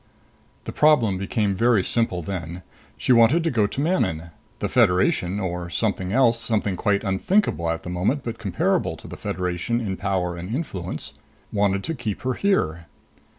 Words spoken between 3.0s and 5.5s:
wanted to go to Manon. The Federation